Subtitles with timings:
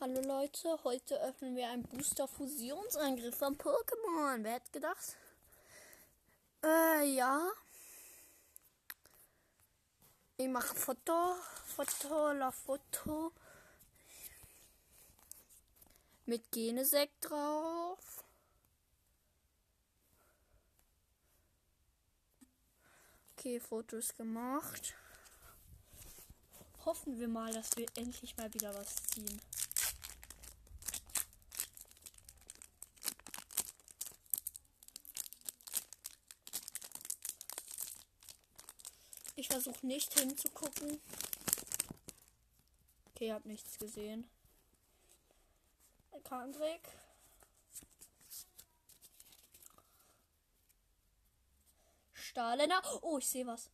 [0.00, 4.44] Hallo Leute, heute öffnen wir einen Booster Fusionsangriff von Pokémon.
[4.44, 5.16] Wer hätte gedacht?
[6.62, 7.50] Äh, ja.
[10.36, 11.34] Ich mache Foto,
[11.74, 13.32] Foto, la Foto.
[16.26, 18.24] Mit Genesekt drauf.
[23.36, 24.94] Okay, Fotos gemacht.
[26.84, 29.40] Hoffen wir mal, dass wir endlich mal wieder was ziehen.
[39.38, 41.00] Ich versuche nicht hinzugucken.
[43.10, 44.28] Okay, hab nichts gesehen.
[46.24, 46.82] Kartentrick.
[52.14, 52.82] Stahlener.
[53.02, 53.70] Oh, ich sehe was.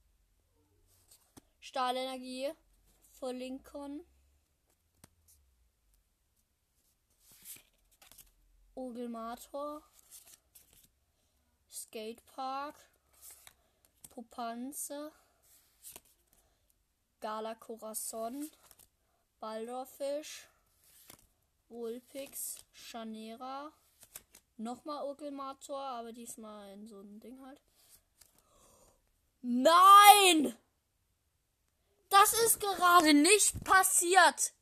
[1.61, 2.53] Stahlenergie
[3.19, 4.05] von Lincoln.
[8.75, 9.83] Ogelmator.
[11.71, 12.77] Skatepark.
[14.11, 15.11] Pupanze.
[17.25, 18.51] Gala Corazon,
[19.41, 20.47] Baldorfisch,
[21.71, 23.73] Vulpix, Chanera,
[24.59, 27.59] nochmal Urkelmator, aber diesmal in so ein Ding halt.
[29.41, 30.55] Nein!
[32.11, 34.53] Das ist gerade nicht passiert.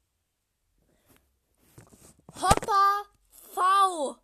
[2.40, 3.06] Hopper
[3.54, 4.16] V.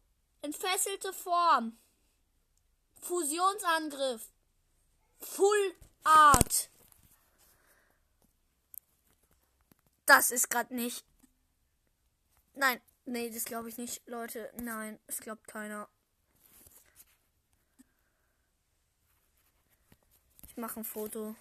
[0.43, 1.77] Entfesselte Form.
[3.01, 4.31] Fusionsangriff.
[5.19, 6.71] Full Art.
[10.09, 11.05] Das ist gerade nicht.
[12.55, 14.09] Nein, nee, das glaube ich nicht.
[14.09, 15.87] Leute, nein, es glaubt keiner.
[20.49, 21.37] Ich mache ein Foto.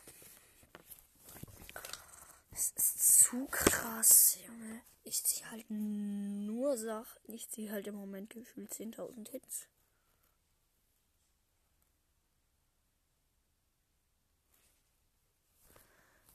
[2.51, 4.81] Es ist zu krass, Junge.
[5.05, 7.33] Ich ziehe halt nur Sachen.
[7.33, 9.69] Ich ziehe halt im Moment gefühlt 10.000 Hits.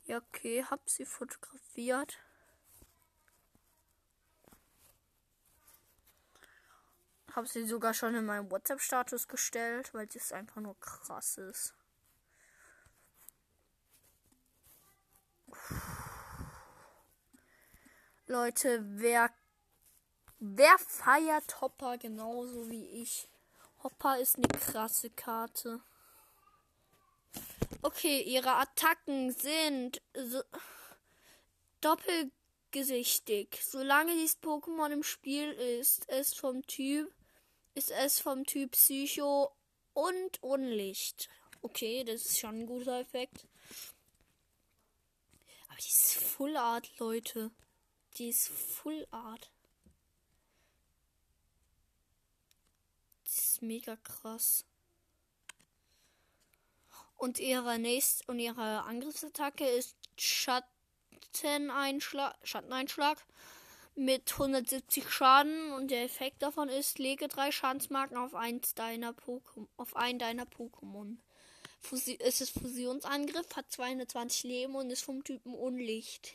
[0.05, 2.19] Ja, okay, hab sie fotografiert.
[7.35, 11.75] Hab sie sogar schon in meinen WhatsApp-Status gestellt, weil das einfach nur krass ist.
[18.27, 19.31] Leute, wer
[20.39, 23.29] wer feiert Hopper genauso wie ich?
[23.83, 25.81] Hopper ist eine krasse Karte.
[27.81, 30.43] Okay, ihre Attacken sind so
[31.81, 33.61] doppelgesichtig.
[33.63, 37.13] Solange dieses Pokémon im Spiel ist, es vom Typ
[37.75, 39.51] ist es vom Typ Psycho
[39.95, 41.29] und Unlicht.
[41.63, 43.47] Okay, das ist schon ein guter Effekt.
[45.69, 47.51] Aber die ist Full Art, Leute.
[48.19, 49.51] Die ist Full Art.
[53.25, 54.67] Das ist mega krass.
[57.23, 63.25] Und ihre nächste und ihre Angriffsattacke ist Schatteneinschlag, Schatteneinschlag
[63.95, 69.69] mit 170 Schaden und der Effekt davon ist, lege drei Schadensmarken auf eins deiner Pokémon,
[69.77, 71.19] auf einen deiner Pokémon.
[71.79, 76.35] Fusi es ist Fusionsangriff, hat 220 Leben und ist vom Typen Unlicht.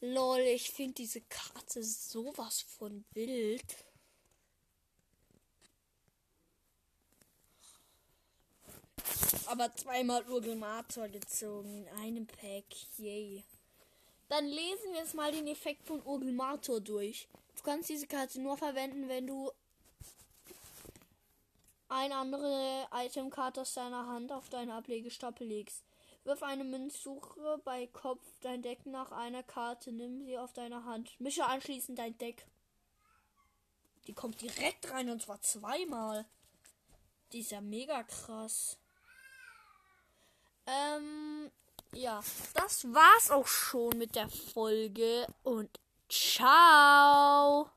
[0.00, 3.84] Lol, ich finde diese Karte sowas von wild.
[9.54, 12.64] Aber zweimal Urgelmator gezogen in einem Pack.
[12.98, 13.44] Yay.
[14.28, 17.28] Dann lesen wir jetzt mal den Effekt von Urgelmator durch.
[17.56, 19.52] Du kannst diese Karte nur verwenden, wenn du
[21.88, 25.84] eine andere Itemkarte aus deiner Hand auf deine Ablegestapel legst.
[26.24, 31.12] Wirf eine Münzsuche bei Kopf dein Deck nach einer Karte, nimm sie auf deine Hand.
[31.20, 32.44] Mische anschließend dein Deck.
[34.08, 36.26] Die kommt direkt rein und zwar zweimal.
[37.30, 38.78] Die ist ja mega krass.
[42.04, 42.20] Ja,
[42.52, 45.70] das war's auch schon mit der Folge und
[46.10, 47.70] ciao.